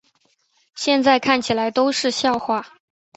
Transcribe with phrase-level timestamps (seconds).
[0.73, 2.67] 现在看起来都是笑话